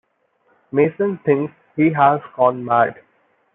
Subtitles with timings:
[0.71, 3.01] Mason thinks he has gone mad.